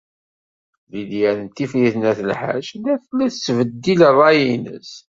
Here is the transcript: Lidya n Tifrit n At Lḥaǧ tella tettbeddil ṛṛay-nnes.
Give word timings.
Lidya 0.91 1.31
n 1.39 1.43
Tifrit 1.55 1.95
n 1.97 2.03
At 2.09 2.19
Lḥaǧ 2.29 2.65
tella 2.71 2.93
tettbeddil 3.01 3.99
ṛṛay-nnes. 4.13 4.91